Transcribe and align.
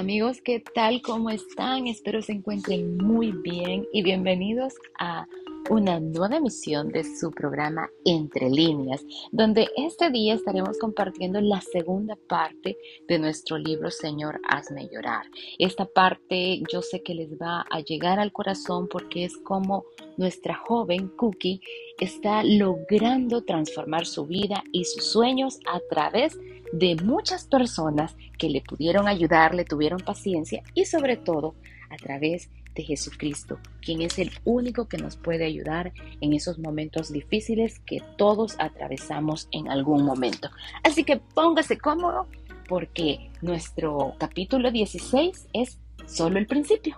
Amigos, 0.00 0.40
¿qué 0.40 0.60
tal? 0.60 1.02
¿Cómo 1.02 1.28
están? 1.28 1.86
Espero 1.86 2.22
se 2.22 2.32
encuentren 2.32 2.96
muy 2.96 3.32
bien 3.32 3.86
y 3.92 4.02
bienvenidos 4.02 4.72
a 4.98 5.26
una 5.70 6.00
nueva 6.00 6.36
emisión 6.36 6.88
de 6.88 7.04
su 7.04 7.30
programa 7.30 7.88
Entre 8.04 8.50
líneas, 8.50 9.04
donde 9.30 9.68
este 9.76 10.10
día 10.10 10.34
estaremos 10.34 10.76
compartiendo 10.78 11.40
la 11.40 11.60
segunda 11.60 12.16
parte 12.28 12.76
de 13.06 13.18
nuestro 13.20 13.56
libro 13.56 13.90
Señor, 13.90 14.40
hazme 14.48 14.88
llorar. 14.92 15.26
Esta 15.58 15.84
parte 15.86 16.60
yo 16.72 16.82
sé 16.82 17.02
que 17.02 17.14
les 17.14 17.30
va 17.34 17.64
a 17.70 17.80
llegar 17.80 18.18
al 18.18 18.32
corazón 18.32 18.88
porque 18.88 19.24
es 19.24 19.36
como 19.38 19.84
nuestra 20.16 20.56
joven 20.56 21.08
Cookie 21.16 21.60
está 22.00 22.42
logrando 22.42 23.44
transformar 23.44 24.06
su 24.06 24.26
vida 24.26 24.64
y 24.72 24.84
sus 24.84 25.04
sueños 25.04 25.60
a 25.72 25.80
través 25.88 26.36
de 26.72 26.96
muchas 26.96 27.46
personas 27.46 28.16
que 28.38 28.50
le 28.50 28.60
pudieron 28.60 29.06
ayudar, 29.06 29.54
le 29.54 29.64
tuvieron 29.64 30.00
paciencia 30.00 30.62
y 30.74 30.84
sobre 30.84 31.16
todo 31.16 31.54
a 31.90 31.96
través 31.96 32.48
de 32.48 32.59
Jesucristo, 32.74 33.58
quien 33.80 34.02
es 34.02 34.18
el 34.18 34.30
único 34.44 34.88
que 34.88 34.98
nos 34.98 35.16
puede 35.16 35.44
ayudar 35.44 35.92
en 36.20 36.32
esos 36.32 36.58
momentos 36.58 37.12
difíciles 37.12 37.80
que 37.80 38.02
todos 38.16 38.56
atravesamos 38.58 39.48
en 39.52 39.68
algún 39.68 40.04
momento. 40.04 40.50
Así 40.82 41.04
que 41.04 41.16
póngase 41.16 41.78
cómodo 41.78 42.26
porque 42.68 43.30
nuestro 43.42 44.14
capítulo 44.18 44.70
16 44.70 45.48
es 45.52 45.78
solo 46.06 46.38
el 46.38 46.46
principio. 46.46 46.94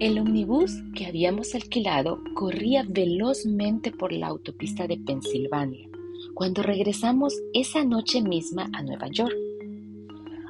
El 0.00 0.18
omnibus 0.18 0.72
que 0.96 1.06
habíamos 1.06 1.54
alquilado 1.54 2.18
corría 2.34 2.84
velozmente 2.88 3.92
por 3.92 4.12
la 4.12 4.26
autopista 4.26 4.88
de 4.88 4.96
Pensilvania 4.96 5.88
cuando 6.34 6.62
regresamos 6.62 7.34
esa 7.52 7.84
noche 7.84 8.22
misma 8.22 8.68
a 8.72 8.82
Nueva 8.82 9.08
York. 9.08 9.34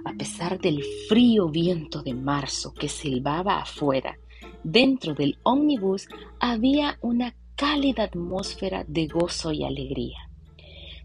A 0.05 0.12
pesar 0.14 0.61
del 0.61 0.83
frío 1.08 1.48
viento 1.48 2.03
de 2.03 2.14
marzo 2.14 2.75
que 2.75 2.89
silbaba 2.89 3.58
afuera, 3.58 4.19
dentro 4.64 5.14
del 5.14 5.39
ómnibus 5.45 6.08
había 6.41 6.98
una 7.00 7.34
cálida 7.56 8.05
atmósfera 8.05 8.84
de 8.89 9.06
gozo 9.06 9.53
y 9.53 9.64
alegría. 9.64 10.28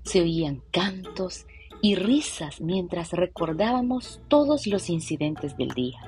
Se 0.03 0.22
oían 0.22 0.64
cantos 0.72 1.45
y 1.81 1.95
risas 1.95 2.59
mientras 2.62 3.12
recordábamos 3.12 4.22
todos 4.28 4.66
los 4.66 4.90
incidentes 4.90 5.56
del 5.58 5.70
día. 5.70 6.00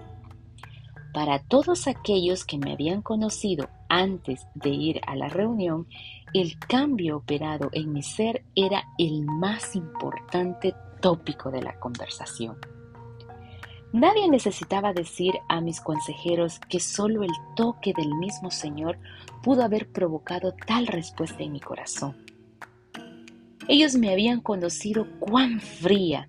Para 1.14 1.40
todos 1.44 1.88
aquellos 1.88 2.46
que 2.46 2.58
me 2.58 2.72
habían 2.72 3.02
conocido 3.02 3.70
antes 3.88 4.48
de 4.56 4.70
ir 4.70 5.02
a 5.06 5.16
la 5.16 5.28
reunión, 5.28 5.88
el 6.34 6.58
cambio 6.60 7.18
operado 7.18 7.70
en 7.72 7.92
mi 7.94 8.04
ser 8.04 8.44
era 8.56 8.84
el 8.98 9.26
más 9.26 9.76
importante 9.76 10.74
tópico 11.02 11.50
de 11.52 11.62
la 11.62 11.80
conversación. 11.80 12.58
Nadie 13.92 14.30
necesitaba 14.30 14.94
decir 14.94 15.34
a 15.48 15.62
mis 15.62 15.82
consejeros 15.82 16.60
que 16.60 16.80
solo 16.80 17.24
el 17.24 17.32
toque 17.56 17.92
del 17.96 18.14
mismo 18.16 18.52
Señor 18.52 19.00
pudo 19.42 19.64
haber 19.64 19.92
provocado 19.92 20.54
tal 20.68 20.86
respuesta 20.86 21.42
en 21.42 21.54
mi 21.54 21.60
corazón. 21.60 22.16
Ellos 23.68 23.96
me 23.96 24.12
habían 24.12 24.42
conocido 24.42 25.08
cuán 25.20 25.60
fría, 25.60 26.28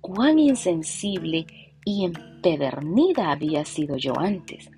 cuán 0.00 0.38
insensible 0.38 1.46
y 1.84 2.04
empedernida 2.04 3.32
había 3.32 3.64
sido 3.64 3.96
yo 3.96 4.18
antes, 4.18 4.70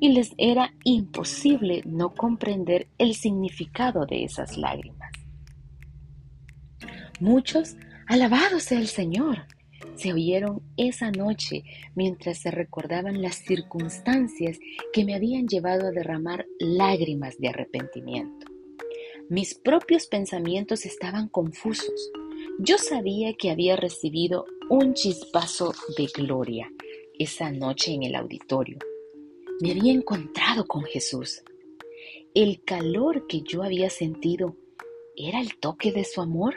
y 0.00 0.12
les 0.12 0.32
era 0.36 0.72
imposible 0.84 1.82
no 1.84 2.14
comprender 2.14 2.88
el 2.98 3.14
significado 3.14 4.04
de 4.06 4.24
esas 4.24 4.56
lágrimas. 4.56 5.12
Muchos, 7.20 7.76
alabado 8.06 8.60
sea 8.60 8.78
el 8.78 8.86
Señor, 8.86 9.46
se 9.98 10.12
oyeron 10.12 10.62
esa 10.76 11.10
noche 11.10 11.64
mientras 11.94 12.38
se 12.38 12.50
recordaban 12.50 13.20
las 13.20 13.36
circunstancias 13.36 14.58
que 14.92 15.04
me 15.04 15.14
habían 15.14 15.48
llevado 15.48 15.88
a 15.88 15.90
derramar 15.90 16.46
lágrimas 16.60 17.36
de 17.38 17.48
arrepentimiento. 17.48 18.46
Mis 19.28 19.54
propios 19.54 20.06
pensamientos 20.06 20.86
estaban 20.86 21.28
confusos. 21.28 22.10
Yo 22.58 22.78
sabía 22.78 23.34
que 23.34 23.50
había 23.50 23.76
recibido 23.76 24.46
un 24.70 24.94
chispazo 24.94 25.74
de 25.96 26.06
gloria 26.06 26.70
esa 27.18 27.50
noche 27.50 27.92
en 27.92 28.04
el 28.04 28.14
auditorio. 28.14 28.78
Me 29.60 29.72
había 29.72 29.92
encontrado 29.92 30.66
con 30.66 30.84
Jesús. 30.84 31.42
El 32.34 32.62
calor 32.62 33.26
que 33.26 33.42
yo 33.42 33.64
había 33.64 33.90
sentido 33.90 34.56
era 35.16 35.40
el 35.40 35.58
toque 35.58 35.90
de 35.90 36.04
su 36.04 36.20
amor. 36.20 36.54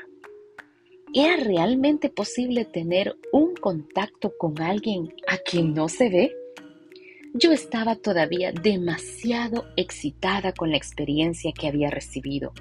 ¿Era 1.14 1.36
realmente 1.36 2.10
posible 2.10 2.64
tener 2.64 3.18
un 3.34 3.54
contacto 3.56 4.32
con 4.38 4.62
alguien 4.62 5.14
a 5.28 5.38
quien 5.38 5.74
no 5.74 5.90
se 5.90 6.10
ve? 6.10 6.36
Yo 7.34 7.52
estaba 7.52 7.98
todavía 7.98 8.54
demasiado 8.54 9.66
excitada 9.76 10.54
con 10.54 10.72
la 10.72 10.78
experiencia 10.78 11.52
que 11.52 11.68
había 11.68 11.90
recibido 11.90 12.54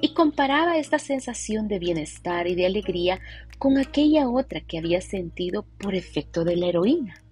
y 0.00 0.14
comparaba 0.14 0.78
esta 0.78 0.98
sensación 0.98 1.68
de 1.68 1.78
bienestar 1.78 2.48
y 2.48 2.56
de 2.56 2.66
alegría 2.66 3.20
con 3.58 3.78
aquella 3.78 4.28
otra 4.28 4.60
que 4.60 4.78
había 4.78 5.00
sentido 5.00 5.64
por 5.78 5.94
efecto 5.94 6.42
de 6.42 6.56
la 6.56 6.66
heroína. 6.66 7.22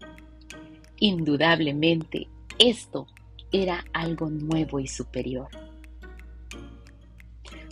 Indudablemente, 1.01 2.29
esto 2.61 3.09
era 3.51 3.85
algo 3.93 4.31
nuevo 4.31 4.79
y 4.79 4.87
superior. 4.87 5.49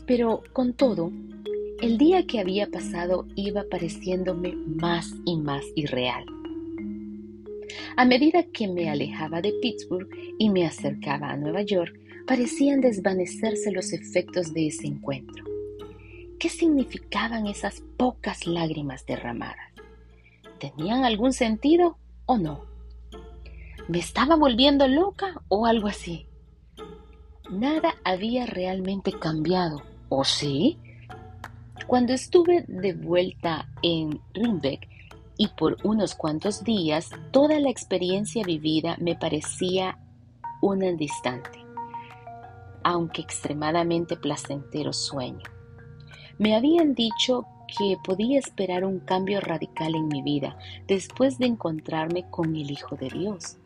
Pero 0.04 0.42
con 0.52 0.74
todo, 0.74 1.12
el 1.80 1.98
día 1.98 2.26
que 2.26 2.40
había 2.40 2.70
pasado 2.70 3.26
iba 3.34 3.64
pareciéndome 3.70 4.54
más 4.54 5.12
y 5.24 5.36
más 5.36 5.64
irreal. 5.74 6.24
A 7.96 8.04
medida 8.04 8.44
que 8.44 8.68
me 8.68 8.90
alejaba 8.90 9.40
de 9.40 9.52
Pittsburgh 9.60 10.08
y 10.38 10.50
me 10.50 10.66
acercaba 10.66 11.30
a 11.30 11.36
Nueva 11.36 11.62
York, 11.62 11.94
parecían 12.26 12.80
desvanecerse 12.80 13.70
los 13.70 13.92
efectos 13.92 14.52
de 14.52 14.68
ese 14.68 14.86
encuentro. 14.86 15.44
¿Qué 16.38 16.48
significaban 16.48 17.46
esas 17.46 17.82
pocas 17.96 18.46
lágrimas 18.46 19.06
derramadas? 19.06 19.72
¿Tenían 20.58 21.04
algún 21.04 21.32
sentido 21.32 21.98
o 22.26 22.38
no? 22.38 22.64
¿Me 23.88 23.98
estaba 23.98 24.36
volviendo 24.36 24.88
loca 24.88 25.42
o 25.48 25.66
algo 25.66 25.88
así? 25.88 26.26
Nada 27.50 27.94
había 28.04 28.46
realmente 28.46 29.12
cambiado, 29.12 29.82
¿o 30.08 30.24
sí? 30.24 30.78
Cuando 31.86 32.12
estuve 32.12 32.64
de 32.68 32.94
vuelta 32.94 33.68
en 33.82 34.20
Rimbeck 34.32 34.88
y 35.36 35.48
por 35.48 35.76
unos 35.84 36.14
cuantos 36.14 36.64
días, 36.64 37.10
toda 37.32 37.58
la 37.60 37.70
experiencia 37.70 38.44
vivida 38.44 38.96
me 39.00 39.16
parecía 39.16 39.98
una 40.60 40.92
distante 40.92 41.64
aunque 42.84 43.22
extremadamente 43.22 44.16
placentero 44.16 44.92
sueño. 44.92 45.42
Me 46.38 46.54
habían 46.54 46.94
dicho 46.94 47.46
que 47.66 47.96
podía 48.04 48.38
esperar 48.38 48.84
un 48.84 49.00
cambio 49.00 49.40
radical 49.40 49.94
en 49.94 50.06
mi 50.08 50.22
vida 50.22 50.56
después 50.86 51.38
de 51.38 51.46
encontrarme 51.46 52.28
con 52.30 52.54
el 52.54 52.70
Hijo 52.70 52.94
de 52.94 53.08
Dios, 53.08 53.56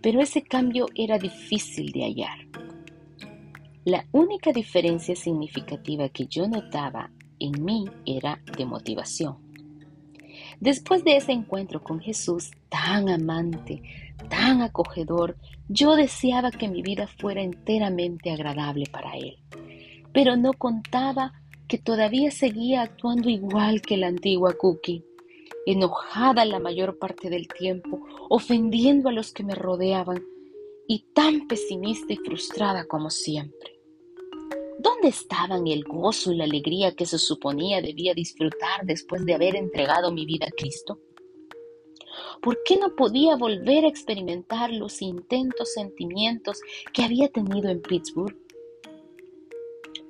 pero 0.00 0.20
ese 0.20 0.42
cambio 0.42 0.86
era 0.94 1.18
difícil 1.18 1.92
de 1.92 2.04
hallar. 2.04 2.38
La 3.84 4.06
única 4.12 4.52
diferencia 4.52 5.16
significativa 5.16 6.08
que 6.08 6.26
yo 6.26 6.46
notaba 6.46 7.10
en 7.44 7.64
mí 7.64 7.86
era 8.06 8.40
de 8.56 8.64
motivación. 8.64 9.36
Después 10.60 11.04
de 11.04 11.16
ese 11.16 11.32
encuentro 11.32 11.82
con 11.82 12.00
Jesús 12.00 12.50
tan 12.68 13.08
amante, 13.08 13.82
tan 14.28 14.62
acogedor, 14.62 15.36
yo 15.68 15.96
deseaba 15.96 16.50
que 16.50 16.68
mi 16.68 16.82
vida 16.82 17.06
fuera 17.06 17.42
enteramente 17.42 18.30
agradable 18.30 18.86
para 18.86 19.16
Él. 19.16 19.38
Pero 20.12 20.36
no 20.36 20.52
contaba 20.52 21.32
que 21.66 21.78
todavía 21.78 22.30
seguía 22.30 22.82
actuando 22.82 23.28
igual 23.28 23.80
que 23.80 23.96
la 23.96 24.08
antigua 24.08 24.54
Cookie, 24.58 25.04
enojada 25.66 26.44
la 26.44 26.58
mayor 26.58 26.98
parte 26.98 27.30
del 27.30 27.48
tiempo, 27.48 28.00
ofendiendo 28.28 29.08
a 29.08 29.12
los 29.12 29.32
que 29.32 29.44
me 29.44 29.54
rodeaban 29.54 30.22
y 30.86 31.06
tan 31.14 31.46
pesimista 31.48 32.12
y 32.12 32.16
frustrada 32.16 32.84
como 32.86 33.10
siempre. 33.10 33.71
¿Dónde 34.82 35.08
estaban 35.08 35.68
el 35.68 35.84
gozo 35.84 36.32
y 36.32 36.36
la 36.36 36.42
alegría 36.42 36.96
que 36.96 37.06
se 37.06 37.16
suponía 37.16 37.80
debía 37.80 38.14
disfrutar 38.14 38.84
después 38.84 39.24
de 39.24 39.34
haber 39.34 39.54
entregado 39.54 40.10
mi 40.10 40.26
vida 40.26 40.46
a 40.46 40.50
Cristo? 40.50 40.98
¿Por 42.42 42.58
qué 42.64 42.76
no 42.78 42.96
podía 42.96 43.36
volver 43.36 43.84
a 43.84 43.88
experimentar 43.88 44.72
los 44.72 45.00
intentos 45.00 45.72
sentimientos 45.74 46.60
que 46.92 47.04
había 47.04 47.28
tenido 47.28 47.70
en 47.70 47.80
Pittsburgh? 47.80 48.36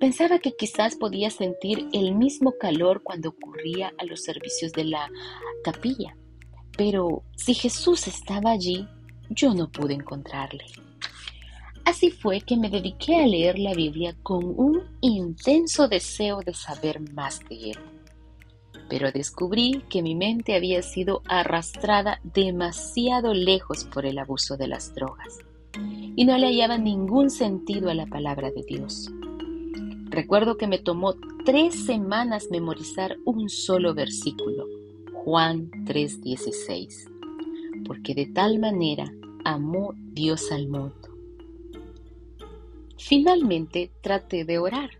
Pensaba 0.00 0.38
que 0.38 0.56
quizás 0.56 0.96
podía 0.96 1.28
sentir 1.28 1.86
el 1.92 2.14
mismo 2.14 2.54
calor 2.58 3.02
cuando 3.02 3.28
ocurría 3.28 3.92
a 3.98 4.06
los 4.06 4.22
servicios 4.22 4.72
de 4.72 4.84
la 4.84 5.10
capilla, 5.62 6.16
pero 6.78 7.24
si 7.36 7.52
Jesús 7.52 8.08
estaba 8.08 8.52
allí, 8.52 8.88
yo 9.28 9.52
no 9.52 9.70
pude 9.70 9.92
encontrarle. 9.92 10.64
Así 11.84 12.10
fue 12.10 12.40
que 12.40 12.56
me 12.56 12.70
dediqué 12.70 13.16
a 13.16 13.26
leer 13.26 13.58
la 13.58 13.74
Biblia 13.74 14.16
con 14.22 14.44
un 14.44 14.82
intenso 15.00 15.88
deseo 15.88 16.40
de 16.40 16.54
saber 16.54 17.00
más 17.12 17.40
de 17.48 17.70
él. 17.72 17.78
pero 18.88 19.10
descubrí 19.10 19.82
que 19.88 20.02
mi 20.02 20.14
mente 20.14 20.54
había 20.54 20.82
sido 20.82 21.22
arrastrada 21.26 22.20
demasiado 22.34 23.32
lejos 23.32 23.84
por 23.84 24.04
el 24.04 24.18
abuso 24.18 24.58
de 24.58 24.68
las 24.68 24.94
drogas 24.94 25.38
y 26.14 26.26
no 26.26 26.36
le 26.36 26.48
hallaba 26.48 26.76
ningún 26.76 27.30
sentido 27.30 27.88
a 27.88 27.94
la 27.94 28.04
palabra 28.04 28.50
de 28.50 28.62
Dios. 28.62 29.10
Recuerdo 30.10 30.58
que 30.58 30.66
me 30.66 30.78
tomó 30.78 31.14
tres 31.46 31.86
semanas 31.86 32.48
memorizar 32.50 33.16
un 33.24 33.48
solo 33.48 33.94
versículo, 33.94 34.66
Juan 35.24 35.70
3:16, 35.86 37.08
porque 37.86 38.14
de 38.14 38.26
tal 38.26 38.58
manera 38.58 39.10
amó 39.44 39.94
Dios 39.96 40.52
al 40.52 40.68
mundo. 40.68 41.11
Finalmente 42.98 43.90
traté 44.00 44.44
de 44.44 44.58
orar. 44.58 44.90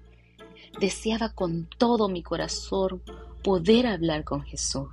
Deseaba 0.80 1.30
con 1.30 1.68
todo 1.78 2.08
mi 2.08 2.22
corazón 2.22 3.02
poder 3.42 3.86
hablar 3.86 4.24
con 4.24 4.42
Jesús, 4.42 4.88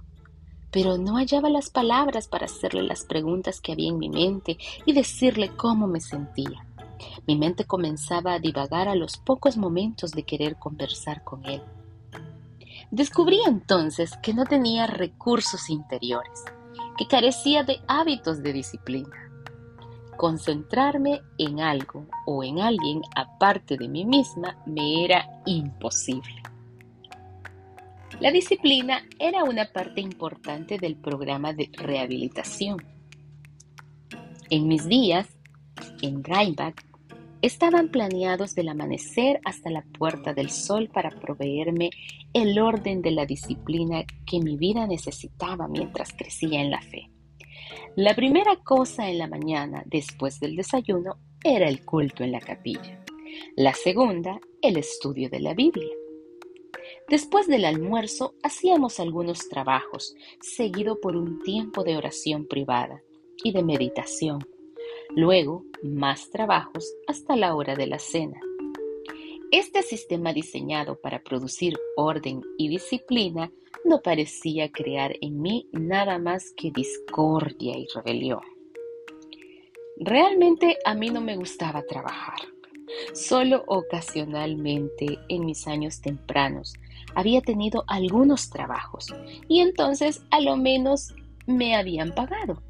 pero 0.72 0.98
no 0.98 1.16
hallaba 1.16 1.50
las 1.50 1.70
palabras 1.70 2.28
para 2.28 2.46
hacerle 2.46 2.84
las 2.84 3.06
preguntas 3.06 3.62
que 3.62 3.72
había 3.72 3.90
en 3.90 4.00
mi 4.00 4.10
mente 4.10 4.58
y 4.86 4.94
decirle 4.94 5.52
cómo 5.56 5.88
me 5.88 6.02
sentía. 6.02 6.66
Mi 7.28 7.38
mente 7.38 7.66
comenzaba 7.66 8.34
a 8.34 8.40
divagar 8.40 8.88
a 8.90 8.96
los 8.96 9.18
pocos 9.18 9.56
momentos 9.56 10.12
de 10.12 10.24
querer 10.24 10.58
conversar 10.58 11.24
con 11.24 11.46
él. 11.46 11.62
Descubrí 12.92 13.40
entonces 13.46 14.18
que 14.22 14.34
no 14.34 14.46
tenía 14.46 14.88
recursos 14.88 15.70
interiores, 15.70 16.44
que 16.98 17.08
carecía 17.08 17.64
de 17.64 17.80
hábitos 17.88 18.42
de 18.42 18.52
disciplina. 18.52 19.29
Concentrarme 20.20 21.22
en 21.38 21.62
algo 21.62 22.06
o 22.26 22.44
en 22.44 22.60
alguien 22.60 23.02
aparte 23.16 23.78
de 23.78 23.88
mí 23.88 24.04
misma 24.04 24.62
me 24.66 25.06
era 25.06 25.42
imposible. 25.46 26.44
La 28.20 28.30
disciplina 28.30 29.02
era 29.18 29.46
una 29.46 29.72
parte 29.72 30.02
importante 30.02 30.78
del 30.78 30.98
programa 30.98 31.54
de 31.54 31.70
rehabilitación. 31.72 32.84
En 34.50 34.68
mis 34.68 34.90
días, 34.90 35.30
en 36.02 36.22
Reinbach, 36.22 36.76
estaban 37.42 37.88
planeados 37.88 38.56
del 38.56 38.68
amanecer 38.68 39.40
hasta 39.46 39.70
la 39.70 39.84
puerta 39.84 40.34
del 40.34 40.50
sol 40.50 40.90
para 40.94 41.12
proveerme 41.12 41.92
el 42.34 42.60
orden 42.60 43.02
de 43.02 43.12
la 43.12 43.26
disciplina 43.26 44.04
que 44.26 44.42
mi 44.42 44.58
vida 44.58 44.86
necesitaba 44.86 45.70
mientras 45.70 46.12
crecía 46.12 46.60
en 46.60 46.72
la 46.72 46.82
fe. 46.82 47.10
La 48.02 48.16
primera 48.16 48.56
cosa 48.56 49.10
en 49.10 49.18
la 49.18 49.28
mañana 49.28 49.84
después 49.86 50.40
del 50.40 50.56
desayuno 50.56 51.18
era 51.44 51.68
el 51.68 51.84
culto 51.84 52.24
en 52.24 52.32
la 52.32 52.40
capilla. 52.40 53.04
La 53.58 53.74
segunda, 53.74 54.40
el 54.62 54.78
estudio 54.78 55.30
de 55.30 55.42
la 55.42 55.54
Biblia. 55.54 55.94
Después 57.10 57.48
del 57.48 57.66
almuerzo 57.66 58.36
hacíamos 58.42 59.02
algunos 59.02 59.50
trabajos, 59.50 60.16
seguido 60.40 61.02
por 61.02 61.18
un 61.18 61.44
tiempo 61.44 61.84
de 61.84 61.98
oración 61.98 62.48
privada 62.48 63.02
y 63.44 63.52
de 63.52 63.64
meditación 63.64 64.48
luego 65.14 65.66
más 65.84 66.30
trabajos 66.30 66.94
hasta 67.06 67.36
la 67.36 67.54
hora 67.54 67.76
de 67.76 67.88
la 67.88 68.00
cena. 68.00 68.40
Este 69.52 69.82
sistema 69.82 70.32
diseñado 70.32 71.02
para 71.02 71.24
producir 71.24 71.76
orden 71.96 72.44
y 72.60 72.68
disciplina 72.68 73.52
no 73.84 74.00
parecía 74.00 74.72
crear 74.72 75.16
en 75.22 75.42
mí 75.42 75.68
nada 75.72 76.20
más 76.20 76.54
que 76.56 76.70
discordia 76.70 77.76
y 77.76 77.88
rebelión. 77.96 78.42
Realmente 79.98 80.78
a 80.86 80.94
mí 80.94 81.10
no 81.10 81.20
me 81.20 81.36
gustaba 81.36 81.82
trabajar. 81.82 82.38
Solo 83.14 83.64
ocasionalmente 83.66 85.18
en 85.30 85.46
mis 85.46 85.68
años 85.68 86.00
tempranos 86.00 86.76
había 87.16 87.42
tenido 87.42 87.86
algunos 87.88 88.52
trabajos 88.52 89.08
y 89.48 89.62
entonces 89.62 90.22
a 90.30 90.42
lo 90.42 90.58
menos 90.58 91.16
me 91.48 91.76
habían 91.76 92.14
pagado. 92.14 92.62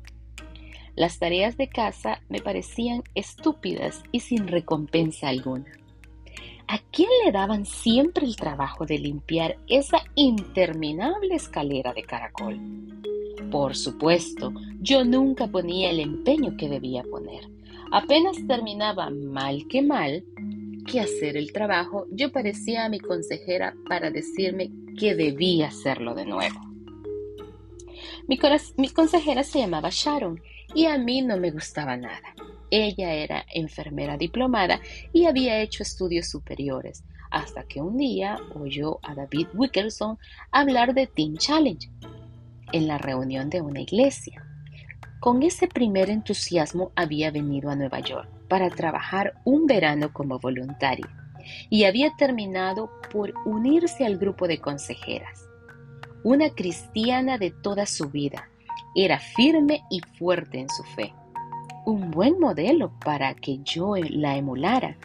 Las 0.95 1.19
tareas 1.19 1.57
de 1.57 1.67
casa 1.67 2.21
me 2.29 2.39
parecían 2.39 3.03
estúpidas 3.15 4.01
y 4.13 4.21
sin 4.21 4.47
recompensa 4.47 5.27
alguna. 5.27 5.78
¿A 6.71 6.77
quién 6.91 7.09
le 7.25 7.31
daban 7.31 7.65
siempre 7.65 8.27
el 8.27 8.35
trabajo 8.35 8.85
de 8.85 8.99
limpiar 8.99 9.57
esa 9.67 10.03
interminable 10.13 11.33
escalera 11.33 11.93
de 11.93 12.03
caracol? 12.03 12.59
Por 13.49 13.75
supuesto, 13.75 14.53
yo 14.79 15.03
nunca 15.03 15.47
ponía 15.47 15.89
el 15.89 15.99
empeño 15.99 16.55
que 16.57 16.69
debía 16.69 17.01
poner. 17.01 17.49
Apenas 17.91 18.37
terminaba 18.47 19.09
mal 19.09 19.67
que 19.67 19.81
mal 19.81 20.23
que 20.85 20.99
hacer 20.99 21.37
el 21.37 21.51
trabajo, 21.51 22.05
yo 22.11 22.31
parecía 22.31 22.85
a 22.85 22.89
mi 22.89 22.99
consejera 22.99 23.73
para 23.87 24.11
decirme 24.11 24.69
que 24.95 25.15
debía 25.15 25.69
hacerlo 25.69 26.13
de 26.13 26.25
nuevo. 26.25 26.59
Mi, 28.27 28.39
mi 28.77 28.89
consejera 28.89 29.43
se 29.43 29.57
llamaba 29.57 29.89
Sharon 29.91 30.39
y 30.75 30.85
a 30.85 30.99
mí 30.99 31.23
no 31.23 31.35
me 31.37 31.49
gustaba 31.49 31.97
nada. 31.97 32.35
Ella 32.71 33.13
era 33.13 33.45
enfermera 33.53 34.17
diplomada 34.17 34.79
y 35.13 35.25
había 35.25 35.59
hecho 35.59 35.83
estudios 35.83 36.29
superiores, 36.29 37.03
hasta 37.31 37.63
que 37.63 37.81
un 37.81 37.97
día 37.97 38.37
oyó 38.55 38.99
a 39.03 39.15
David 39.15 39.47
Wickerson 39.53 40.17
hablar 40.51 40.93
de 40.93 41.07
Teen 41.07 41.37
Challenge 41.37 41.89
en 42.71 42.87
la 42.87 42.97
reunión 42.97 43.49
de 43.49 43.61
una 43.61 43.81
iglesia. 43.81 44.45
Con 45.19 45.43
ese 45.43 45.67
primer 45.67 46.09
entusiasmo 46.09 46.91
había 46.95 47.31
venido 47.31 47.69
a 47.69 47.75
Nueva 47.75 47.99
York 47.99 48.29
para 48.47 48.69
trabajar 48.69 49.33
un 49.43 49.65
verano 49.65 50.13
como 50.13 50.39
voluntaria 50.39 51.09
y 51.69 51.83
había 51.83 52.15
terminado 52.17 52.89
por 53.11 53.33
unirse 53.45 54.05
al 54.05 54.17
grupo 54.17 54.47
de 54.47 54.59
consejeras. 54.59 55.45
Una 56.23 56.49
cristiana 56.49 57.37
de 57.37 57.51
toda 57.51 57.85
su 57.85 58.09
vida, 58.09 58.49
era 58.95 59.19
firme 59.19 59.83
y 59.89 60.01
fuerte 60.17 60.59
en 60.59 60.69
su 60.69 60.83
fe. 60.83 61.13
Un 61.85 62.11
buen 62.11 62.39
modelo 62.39 62.91
para 62.99 63.33
que 63.33 63.59
yo 63.63 63.95
la 63.95 64.37
emulara, 64.37 64.97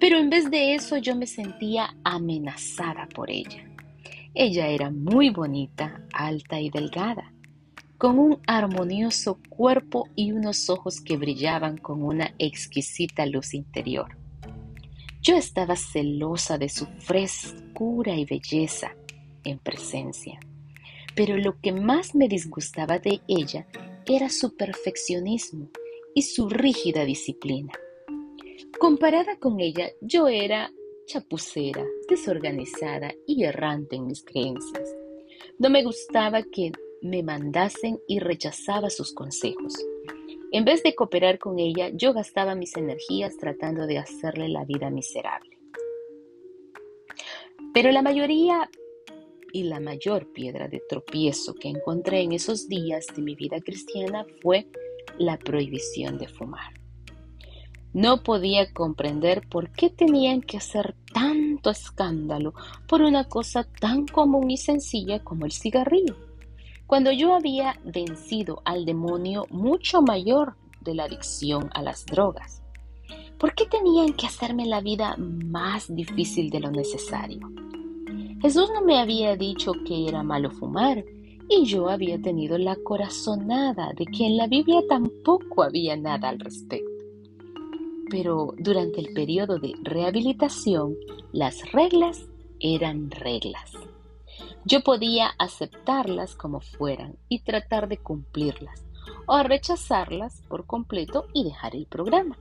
pero 0.00 0.18
en 0.18 0.30
vez 0.30 0.50
de 0.50 0.74
eso 0.74 0.96
yo 0.96 1.14
me 1.16 1.26
sentía 1.26 1.94
amenazada 2.04 3.08
por 3.14 3.30
ella. 3.30 3.68
Ella 4.34 4.68
era 4.68 4.90
muy 4.90 5.30
bonita, 5.30 6.00
alta 6.12 6.60
y 6.60 6.70
delgada, 6.70 7.32
con 7.98 8.18
un 8.18 8.38
armonioso 8.46 9.38
cuerpo 9.48 10.08
y 10.16 10.32
unos 10.32 10.70
ojos 10.70 11.00
que 11.00 11.16
brillaban 11.16 11.76
con 11.76 12.02
una 12.02 12.32
exquisita 12.38 13.26
luz 13.26 13.54
interior. 13.54 14.16
Yo 15.20 15.36
estaba 15.36 15.76
celosa 15.76 16.58
de 16.58 16.68
su 16.68 16.86
frescura 16.98 18.16
y 18.16 18.24
belleza 18.24 18.92
en 19.44 19.58
presencia 19.58 20.40
pero 21.14 21.36
lo 21.36 21.60
que 21.60 21.72
más 21.72 22.14
me 22.14 22.28
disgustaba 22.28 22.98
de 22.98 23.20
ella 23.28 23.66
era 24.06 24.28
su 24.30 24.56
perfeccionismo 24.56 25.68
y 26.14 26.22
su 26.22 26.48
rígida 26.48 27.04
disciplina. 27.04 27.72
Comparada 28.78 29.38
con 29.38 29.60
ella, 29.60 29.90
yo 30.00 30.28
era 30.28 30.72
chapucera, 31.06 31.84
desorganizada 32.08 33.14
y 33.26 33.44
errante 33.44 33.96
en 33.96 34.06
mis 34.06 34.24
creencias. 34.24 34.96
No 35.58 35.70
me 35.70 35.84
gustaba 35.84 36.42
que 36.42 36.72
me 37.02 37.22
mandasen 37.22 38.00
y 38.06 38.18
rechazaba 38.18 38.90
sus 38.90 39.12
consejos. 39.12 39.74
En 40.52 40.64
vez 40.64 40.82
de 40.82 40.94
cooperar 40.94 41.38
con 41.38 41.58
ella, 41.58 41.90
yo 41.92 42.12
gastaba 42.12 42.54
mis 42.54 42.76
energías 42.76 43.36
tratando 43.36 43.86
de 43.86 43.98
hacerle 43.98 44.48
la 44.48 44.64
vida 44.64 44.90
miserable. 44.90 45.58
Pero 47.74 47.90
la 47.90 48.02
mayoría 48.02 48.70
y 49.52 49.64
la 49.64 49.80
mayor 49.80 50.32
piedra 50.32 50.68
de 50.68 50.82
tropiezo 50.88 51.54
que 51.54 51.68
encontré 51.68 52.20
en 52.20 52.32
esos 52.32 52.68
días 52.68 53.06
de 53.14 53.22
mi 53.22 53.34
vida 53.34 53.60
cristiana 53.60 54.26
fue 54.40 54.66
la 55.18 55.38
prohibición 55.38 56.18
de 56.18 56.28
fumar. 56.28 56.72
No 57.92 58.22
podía 58.22 58.72
comprender 58.72 59.46
por 59.48 59.70
qué 59.70 59.90
tenían 59.90 60.40
que 60.40 60.56
hacer 60.56 60.94
tanto 61.12 61.70
escándalo 61.70 62.54
por 62.88 63.02
una 63.02 63.24
cosa 63.24 63.64
tan 63.64 64.06
común 64.06 64.50
y 64.50 64.56
sencilla 64.56 65.22
como 65.22 65.44
el 65.44 65.52
cigarrillo, 65.52 66.16
cuando 66.86 67.12
yo 67.12 67.34
había 67.34 67.78
vencido 67.84 68.62
al 68.64 68.86
demonio 68.86 69.46
mucho 69.50 70.00
mayor 70.00 70.56
de 70.80 70.94
la 70.94 71.04
adicción 71.04 71.68
a 71.74 71.82
las 71.82 72.06
drogas. 72.06 72.62
¿Por 73.38 73.54
qué 73.54 73.66
tenían 73.66 74.14
que 74.14 74.26
hacerme 74.26 74.66
la 74.66 74.80
vida 74.80 75.16
más 75.18 75.94
difícil 75.94 76.48
de 76.48 76.60
lo 76.60 76.70
necesario? 76.70 77.50
Jesús 78.40 78.70
no 78.72 78.82
me 78.82 78.98
había 78.98 79.36
dicho 79.36 79.72
que 79.86 80.08
era 80.08 80.22
malo 80.22 80.50
fumar 80.50 81.04
y 81.54 81.64
yo 81.66 81.88
había 81.88 82.20
tenido 82.20 82.56
la 82.56 82.76
corazonada 82.76 83.92
de 83.96 84.06
que 84.06 84.26
en 84.26 84.36
la 84.36 84.46
Biblia 84.46 84.80
tampoco 84.88 85.62
había 85.62 85.96
nada 85.96 86.30
al 86.30 86.38
respecto. 86.38 86.90
Pero 88.10 88.54
durante 88.58 89.00
el 89.00 89.12
periodo 89.12 89.58
de 89.58 89.74
rehabilitación, 89.82 90.96
las 91.32 91.70
reglas 91.72 92.26
eran 92.60 93.10
reglas. 93.10 93.72
Yo 94.64 94.82
podía 94.82 95.32
aceptarlas 95.38 96.34
como 96.36 96.60
fueran 96.60 97.16
y 97.28 97.40
tratar 97.40 97.88
de 97.88 97.98
cumplirlas, 97.98 98.84
o 99.26 99.42
rechazarlas 99.42 100.42
por 100.48 100.66
completo 100.66 101.26
y 101.34 101.44
dejar 101.44 101.74
el 101.74 101.86
programa. 101.86 102.38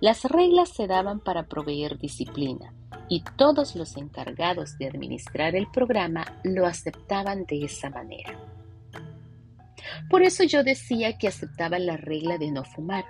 Las 0.00 0.24
reglas 0.24 0.68
se 0.68 0.86
daban 0.86 1.20
para 1.20 1.48
proveer 1.48 1.98
disciplina, 1.98 2.74
y 3.08 3.22
todos 3.36 3.76
los 3.76 3.96
encargados 3.96 4.78
de 4.78 4.88
administrar 4.88 5.54
el 5.54 5.68
programa 5.70 6.24
lo 6.44 6.66
aceptaban 6.66 7.44
de 7.46 7.64
esa 7.64 7.90
manera. 7.90 8.38
Por 10.10 10.22
eso 10.22 10.44
yo 10.44 10.64
decía 10.64 11.16
que 11.18 11.28
aceptaba 11.28 11.78
la 11.78 11.96
regla 11.96 12.38
de 12.38 12.50
no 12.50 12.64
fumar, 12.64 13.04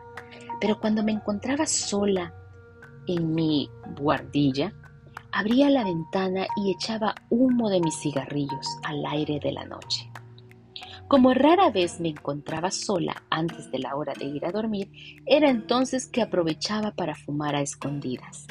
pero 0.61 0.81
cuando 0.81 1.03
me 1.03 1.12
encontraba 1.12 1.67
sola 1.67 2.35
en 3.07 3.35
mi 3.35 3.71
guardilla, 3.99 4.73
abría 5.33 5.71
la 5.71 5.85
ventana 5.85 6.47
y 6.57 6.73
echaba 6.73 7.15
humo 7.31 7.69
de 7.71 7.81
mis 7.81 7.99
cigarrillos 8.00 8.67
al 8.85 9.05
aire 9.07 9.38
de 9.41 9.53
la 9.53 9.65
noche. 9.65 10.11
Como 11.09 11.35
rara 11.35 11.71
vez 11.71 12.00
me 12.00 12.09
encontraba 12.09 12.71
sola 12.71 13.23
antes 13.31 13.71
de 13.71 13.79
la 13.79 13.95
hora 13.95 14.12
de 14.19 14.25
ir 14.25 14.45
a 14.45 14.50
dormir, 14.50 14.91
era 15.25 15.49
entonces 15.49 16.09
que 16.09 16.21
aprovechaba 16.21 16.91
para 16.93 17.15
fumar 17.15 17.55
a 17.55 17.61
escondidas. 17.61 18.47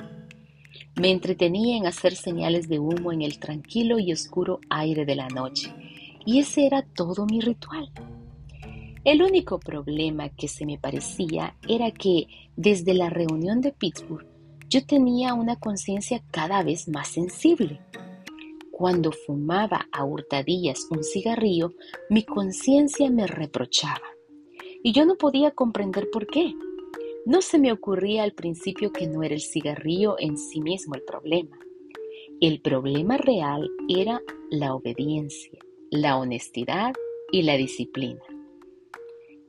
Me 0.95 1.11
entretenía 1.11 1.75
en 1.75 1.87
hacer 1.87 2.15
señales 2.15 2.69
de 2.69 2.79
humo 2.79 3.11
en 3.11 3.21
el 3.21 3.37
tranquilo 3.37 3.99
y 3.99 4.13
oscuro 4.13 4.61
aire 4.69 5.05
de 5.05 5.15
la 5.15 5.27
noche, 5.27 5.73
y 6.25 6.39
ese 6.39 6.65
era 6.65 6.83
todo 6.83 7.25
mi 7.25 7.41
ritual. 7.41 7.91
El 9.03 9.21
único 9.21 9.59
problema 9.59 10.29
que 10.29 10.47
se 10.47 10.65
me 10.65 10.79
parecía 10.79 11.55
era 11.67 11.91
que 11.91 12.27
desde 12.55 12.93
la 12.93 13.09
reunión 13.09 13.61
de 13.61 13.73
Pittsburgh 13.73 14.25
yo 14.69 14.85
tenía 14.85 15.33
una 15.33 15.57
conciencia 15.57 16.23
cada 16.31 16.63
vez 16.63 16.87
más 16.87 17.09
sensible. 17.09 17.81
Cuando 18.71 19.11
fumaba 19.11 19.87
a 19.91 20.03
hurtadillas 20.05 20.87
un 20.89 21.03
cigarrillo, 21.03 21.73
mi 22.09 22.23
conciencia 22.23 23.11
me 23.11 23.27
reprochaba. 23.27 24.01
Y 24.81 24.91
yo 24.91 25.05
no 25.05 25.15
podía 25.15 25.51
comprender 25.51 26.09
por 26.11 26.25
qué. 26.25 26.53
No 27.25 27.41
se 27.41 27.57
me 27.57 27.71
ocurría 27.71 28.21
al 28.21 28.33
principio 28.33 28.91
que 28.91 29.07
no 29.07 29.23
era 29.23 29.33
el 29.33 29.41
cigarrillo 29.41 30.15
en 30.19 30.37
sí 30.37 30.61
mismo 30.61 30.93
el 30.93 31.01
problema. 31.01 31.57
El 32.39 32.61
problema 32.61 33.17
real 33.17 33.67
era 33.89 34.21
la 34.51 34.75
obediencia, 34.75 35.57
la 35.89 36.17
honestidad 36.17 36.93
y 37.31 37.41
la 37.41 37.57
disciplina. 37.57 38.21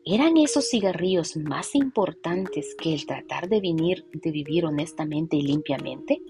¿Eran 0.06 0.38
esos 0.38 0.70
cigarrillos 0.70 1.36
más 1.36 1.74
importantes 1.74 2.74
que 2.80 2.94
el 2.94 3.04
tratar 3.04 3.50
de, 3.50 3.60
de 3.60 4.30
vivir 4.30 4.64
honestamente 4.64 5.36
y 5.36 5.42
limpiamente? 5.42 6.22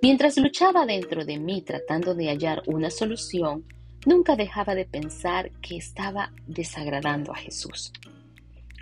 Mientras 0.00 0.38
luchaba 0.38 0.86
dentro 0.86 1.26
de 1.26 1.38
mí 1.38 1.60
tratando 1.60 2.14
de 2.14 2.28
hallar 2.28 2.62
una 2.66 2.90
solución, 2.90 3.66
nunca 4.06 4.34
dejaba 4.34 4.74
de 4.74 4.86
pensar 4.86 5.50
que 5.60 5.76
estaba 5.76 6.32
desagradando 6.46 7.32
a 7.32 7.36
Jesús. 7.36 7.92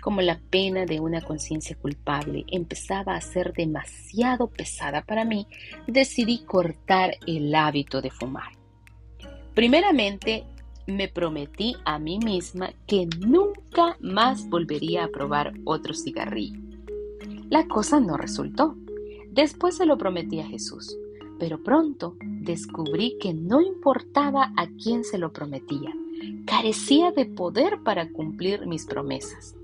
Como 0.01 0.21
la 0.21 0.39
pena 0.49 0.85
de 0.85 0.99
una 0.99 1.21
conciencia 1.21 1.75
culpable 1.75 2.45
empezaba 2.47 3.15
a 3.15 3.21
ser 3.21 3.53
demasiado 3.53 4.47
pesada 4.47 5.01
para 5.01 5.25
mí, 5.25 5.47
decidí 5.87 6.39
cortar 6.39 7.15
el 7.27 7.53
hábito 7.53 8.01
de 8.01 8.09
fumar. 8.09 8.51
Primeramente, 9.53 10.45
me 10.87 11.07
prometí 11.07 11.75
a 11.85 11.99
mí 11.99 12.17
misma 12.19 12.71
que 12.87 13.07
nunca 13.19 13.97
más 13.99 14.49
volvería 14.49 15.05
a 15.05 15.09
probar 15.09 15.53
otro 15.65 15.93
cigarrillo. 15.93 16.61
La 17.49 17.67
cosa 17.67 17.99
no 17.99 18.17
resultó. 18.17 18.75
Después 19.31 19.77
se 19.77 19.85
lo 19.85 19.97
prometí 19.97 20.39
a 20.39 20.47
Jesús 20.47 20.97
pero 21.39 21.63
pronto 21.63 22.17
descubrí 22.21 23.17
que 23.19 23.33
no 23.33 23.61
importaba 23.61 24.51
a 24.57 24.67
quién 24.67 25.03
se 25.03 25.17
lo 25.17 25.31
prometía, 25.31 25.93
carecía 26.45 27.11
de 27.11 27.25
poder 27.25 27.79
para 27.83 28.11
cumplir 28.11 28.67
mis 28.67 28.85
promesas. 28.85 29.55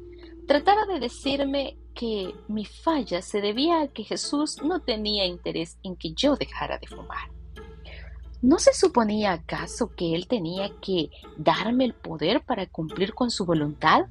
Trataba 0.48 0.86
de 0.86 1.00
decirme 1.00 1.78
que 1.96 2.36
mi 2.48 2.66
falla 2.66 3.22
se 3.22 3.42
debía 3.42 3.82
a 3.82 3.88
que 3.88 4.04
Jesús 4.04 4.62
no 4.64 4.82
tenía 4.82 5.26
interés 5.26 5.80
en 5.82 5.96
que 5.96 6.14
yo 6.14 6.36
dejara 6.36 6.78
de 6.78 6.88
fumar. 6.88 7.30
¿No 8.42 8.60
se 8.60 8.74
suponía 8.74 9.34
acaso 9.34 9.96
que 9.96 10.14
Él 10.14 10.28
tenía 10.28 10.70
que 10.82 11.10
darme 11.38 11.86
el 11.86 11.96
poder 11.96 12.44
para 12.44 12.68
cumplir 12.68 13.16
con 13.16 13.32
su 13.32 13.44
voluntad? 13.46 14.06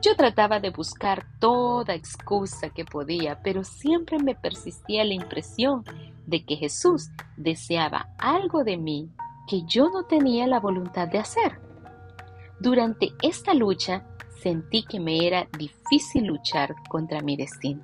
Yo 0.00 0.14
trataba 0.14 0.60
de 0.60 0.70
buscar 0.70 1.26
toda 1.40 1.94
excusa 1.94 2.70
que 2.70 2.84
podía, 2.84 3.42
pero 3.42 3.64
siempre 3.64 4.18
me 4.18 4.36
persistía 4.36 5.04
la 5.04 5.14
impresión 5.14 5.84
de 6.26 6.44
que 6.44 6.56
Jesús 6.56 7.10
deseaba 7.36 8.14
algo 8.18 8.62
de 8.62 8.76
mí 8.76 9.10
que 9.48 9.62
yo 9.66 9.90
no 9.90 10.04
tenía 10.04 10.46
la 10.46 10.60
voluntad 10.60 11.08
de 11.08 11.18
hacer. 11.18 11.60
Durante 12.60 13.12
esta 13.22 13.54
lucha 13.54 14.06
sentí 14.42 14.84
que 14.84 15.00
me 15.00 15.26
era 15.26 15.48
difícil 15.58 16.24
luchar 16.26 16.74
contra 16.88 17.20
mi 17.20 17.36
destino. 17.36 17.82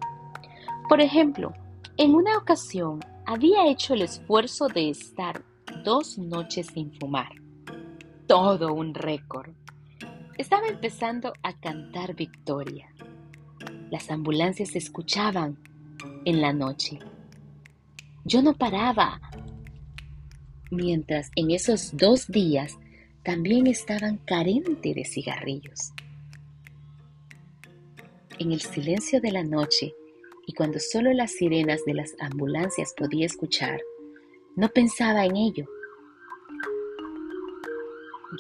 Por 0.88 1.00
ejemplo, 1.00 1.53
en 1.97 2.15
una 2.15 2.37
ocasión 2.37 3.00
había 3.27 3.69
hecho 3.69 3.95
el 3.95 4.03
esfuerzo 4.03 4.69
de 4.69 4.91
estar 4.91 5.43
dos 5.85 6.19
noches 6.19 6.69
sin 6.73 6.93
fumar. 6.99 7.31
Todo 8.27 8.73
un 8.75 8.95
récord. 8.95 9.50
Estaba 10.37 10.67
empezando 10.69 11.33
a 11.43 11.53
cantar 11.59 12.15
victoria. 12.15 12.88
Las 13.91 14.11
ambulancias 14.11 14.71
se 14.71 14.79
escuchaban 14.79 15.59
en 16.25 16.41
la 16.41 16.53
noche 16.53 16.99
yo 18.29 18.43
no 18.43 18.53
paraba. 18.53 19.21
Mientras 20.71 21.31
en 21.35 21.50
esos 21.50 21.97
dos 21.97 22.29
días 22.29 22.79
también 23.23 23.67
estaban 23.67 24.19
carentes 24.19 24.95
de 24.95 25.05
cigarrillos. 25.07 25.93
En 28.40 28.52
el 28.52 28.61
silencio 28.61 29.21
de 29.21 29.33
la 29.33 29.42
noche 29.42 29.95
y 30.47 30.52
cuando 30.52 30.78
solo 30.78 31.12
las 31.12 31.33
sirenas 31.33 31.85
de 31.85 31.95
las 31.95 32.14
ambulancias 32.21 32.95
podía 32.97 33.26
escuchar, 33.26 33.80
no 34.54 34.68
pensaba 34.68 35.25
en 35.25 35.37
ello. 35.37 35.66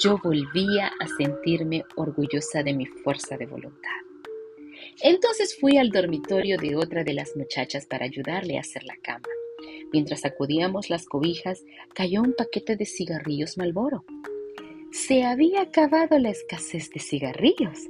Yo 0.00 0.16
volvía 0.22 0.92
a 1.00 1.08
sentirme 1.16 1.84
orgullosa 1.96 2.62
de 2.62 2.74
mi 2.74 2.86
fuerza 2.86 3.36
de 3.36 3.46
voluntad. 3.46 3.90
Entonces 5.02 5.58
fui 5.58 5.78
al 5.78 5.90
dormitorio 5.90 6.58
de 6.58 6.76
otra 6.76 7.02
de 7.02 7.14
las 7.14 7.34
muchachas 7.36 7.84
para 7.86 8.04
ayudarle 8.04 8.56
a 8.56 8.60
hacer 8.60 8.84
la 8.84 8.96
cama. 9.02 9.26
Mientras 9.92 10.20
sacudíamos 10.20 10.90
las 10.90 11.06
cobijas, 11.06 11.64
cayó 11.94 12.22
un 12.22 12.34
paquete 12.34 12.76
de 12.76 12.86
cigarrillos 12.86 13.58
Malboro. 13.58 14.04
Se 14.92 15.24
había 15.24 15.62
acabado 15.62 16.18
la 16.18 16.30
escasez 16.30 16.88
de 16.90 17.00
cigarrillos. 17.00 17.80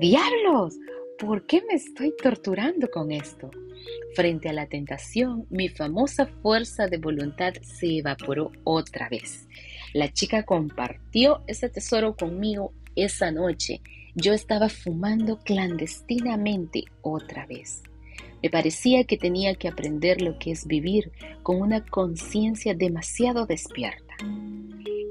¡Diablos! 0.00 0.76
¿Por 1.20 1.44
qué 1.44 1.62
me 1.68 1.74
estoy 1.74 2.14
torturando 2.16 2.88
con 2.88 3.12
esto? 3.12 3.50
Frente 4.14 4.48
a 4.48 4.54
la 4.54 4.66
tentación, 4.66 5.46
mi 5.50 5.68
famosa 5.68 6.24
fuerza 6.24 6.86
de 6.86 6.96
voluntad 6.96 7.52
se 7.60 7.98
evaporó 7.98 8.50
otra 8.64 9.10
vez. 9.10 9.46
La 9.92 10.10
chica 10.10 10.44
compartió 10.44 11.42
ese 11.46 11.68
tesoro 11.68 12.16
conmigo 12.16 12.72
esa 12.96 13.30
noche. 13.32 13.82
Yo 14.14 14.32
estaba 14.32 14.70
fumando 14.70 15.40
clandestinamente 15.40 16.84
otra 17.02 17.44
vez. 17.44 17.82
Me 18.42 18.48
parecía 18.48 19.04
que 19.04 19.18
tenía 19.18 19.54
que 19.56 19.68
aprender 19.68 20.22
lo 20.22 20.38
que 20.38 20.52
es 20.52 20.66
vivir 20.66 21.12
con 21.42 21.60
una 21.60 21.84
conciencia 21.84 22.72
demasiado 22.72 23.44
despierta. 23.44 24.14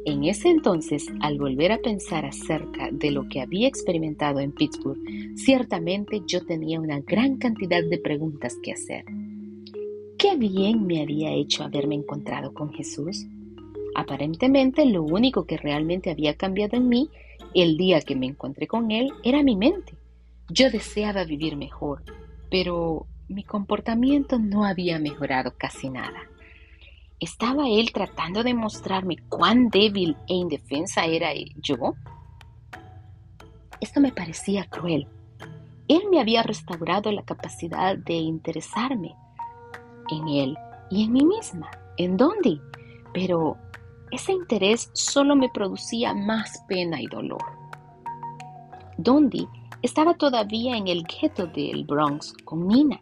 En 0.06 0.24
ese 0.24 0.50
entonces, 0.50 1.08
al 1.20 1.38
volver 1.38 1.72
a 1.72 1.78
pensar 1.78 2.26
acerca 2.26 2.90
de 2.92 3.12
lo 3.12 3.28
que 3.28 3.42
había 3.42 3.68
experimentado 3.68 4.40
en 4.40 4.52
Pittsburgh, 4.52 5.00
ciertamente 5.36 6.22
yo 6.26 6.46
tenía 6.46 6.80
una 6.80 7.02
gran 7.02 7.38
cantidad 7.38 7.84
de 7.84 7.98
preguntas 7.98 8.58
que 8.64 8.72
hacer. 8.72 9.06
¿Qué 10.18 10.36
bien 10.38 10.86
me 10.86 11.02
había 11.02 11.32
hecho 11.32 11.64
haberme 11.64 11.96
encontrado 11.96 12.54
con 12.54 12.74
Jesús? 12.74 13.26
Aparentemente 13.96 14.86
lo 14.86 15.04
único 15.04 15.46
que 15.46 15.58
realmente 15.58 16.10
había 16.12 16.36
cambiado 16.36 16.78
en 16.78 16.88
mí 16.88 17.10
el 17.54 17.78
día 17.78 18.02
que 18.02 18.16
me 18.16 18.28
encontré 18.28 18.68
con 18.68 18.92
Él 18.92 19.12
era 19.24 19.44
mi 19.44 19.56
mente. 19.56 19.94
Yo 20.50 20.70
deseaba 20.70 21.24
vivir 21.26 21.56
mejor, 21.58 22.04
pero 22.50 23.06
mi 23.28 23.44
comportamiento 23.44 24.40
no 24.40 24.66
había 24.66 25.00
mejorado 25.00 25.54
casi 25.58 25.90
nada. 25.90 26.29
¿Estaba 27.20 27.68
él 27.68 27.92
tratando 27.92 28.44
de 28.44 28.54
mostrarme 28.54 29.18
cuán 29.28 29.70
débil 29.70 30.16
e 30.28 30.36
indefensa 30.36 31.04
era 31.04 31.32
yo? 31.62 31.96
Esto 33.82 34.00
me 34.00 34.14
parecía 34.14 34.64
cruel. 34.70 35.06
Él 35.90 36.04
me 36.10 36.22
había 36.22 36.44
restaurado 36.44 37.12
la 37.12 37.24
capacidad 37.24 37.98
de 37.98 38.14
interesarme 38.14 39.16
en 40.10 40.28
él 40.30 40.58
y 40.90 41.04
en 41.04 41.12
mí 41.12 41.26
misma, 41.26 41.70
en 41.98 42.16
Dondi, 42.16 42.62
pero 43.14 43.58
ese 44.12 44.32
interés 44.32 44.90
solo 44.94 45.36
me 45.36 45.50
producía 45.50 46.14
más 46.14 46.64
pena 46.70 47.02
y 47.02 47.08
dolor. 47.08 47.44
Dondi 48.98 49.46
estaba 49.82 50.14
todavía 50.14 50.78
en 50.78 50.88
el 50.88 51.04
ghetto 51.04 51.48
del 51.48 51.84
Bronx 51.84 52.34
con 52.46 52.66
Nina 52.66 53.02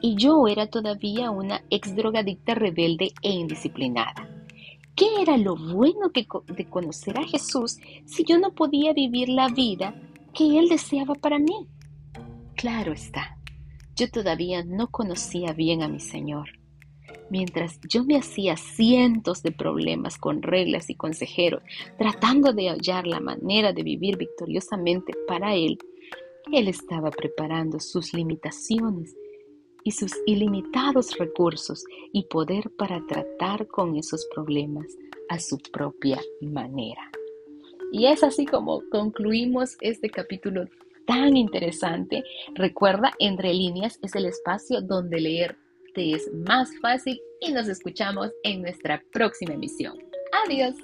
y 0.00 0.16
yo 0.16 0.46
era 0.48 0.66
todavía 0.66 1.30
una 1.30 1.62
ex 1.70 1.94
drogadicta 1.94 2.54
rebelde 2.54 3.12
e 3.22 3.30
indisciplinada. 3.30 4.28
¿Qué 4.96 5.22
era 5.22 5.36
lo 5.36 5.56
bueno 5.56 6.10
de 6.46 6.66
conocer 6.66 7.18
a 7.18 7.24
Jesús 7.24 7.78
si 8.06 8.24
yo 8.24 8.38
no 8.38 8.52
podía 8.52 8.92
vivir 8.92 9.28
la 9.28 9.48
vida 9.48 9.94
que 10.34 10.58
Él 10.58 10.68
deseaba 10.68 11.14
para 11.14 11.38
mí? 11.38 11.66
Claro 12.56 12.92
está, 12.92 13.38
yo 13.96 14.10
todavía 14.10 14.64
no 14.64 14.88
conocía 14.88 15.52
bien 15.52 15.82
a 15.82 15.88
mi 15.88 16.00
Señor. 16.00 16.50
Mientras 17.30 17.80
yo 17.88 18.04
me 18.04 18.16
hacía 18.16 18.56
cientos 18.56 19.42
de 19.42 19.52
problemas 19.52 20.18
con 20.18 20.42
reglas 20.42 20.90
y 20.90 20.96
consejeros, 20.96 21.62
tratando 21.96 22.52
de 22.52 22.68
hallar 22.68 23.06
la 23.06 23.20
manera 23.20 23.72
de 23.72 23.82
vivir 23.82 24.16
victoriosamente 24.16 25.12
para 25.28 25.54
él, 25.54 25.78
él 26.52 26.68
estaba 26.68 27.10
preparando 27.10 27.78
sus 27.78 28.12
limitaciones 28.12 29.14
y 29.84 29.92
sus 29.92 30.12
ilimitados 30.26 31.16
recursos 31.18 31.84
y 32.12 32.24
poder 32.24 32.70
para 32.70 33.04
tratar 33.06 33.66
con 33.66 33.96
esos 33.96 34.26
problemas 34.34 34.86
a 35.28 35.38
su 35.38 35.58
propia 35.58 36.20
manera. 36.40 37.10
Y 37.92 38.06
es 38.06 38.22
así 38.22 38.46
como 38.46 38.82
concluimos 38.90 39.76
este 39.80 40.10
capítulo 40.10 40.66
tan 41.06 41.36
interesante. 41.36 42.22
Recuerda, 42.54 43.12
entre 43.18 43.52
líneas 43.52 43.98
es 44.02 44.14
el 44.14 44.26
espacio 44.26 44.80
donde 44.80 45.20
leer 45.20 45.56
te 45.94 46.12
es 46.12 46.30
más 46.32 46.70
fácil 46.80 47.20
y 47.40 47.52
nos 47.52 47.68
escuchamos 47.68 48.30
en 48.44 48.62
nuestra 48.62 49.02
próxima 49.12 49.54
emisión. 49.54 49.98
Adiós. 50.46 50.74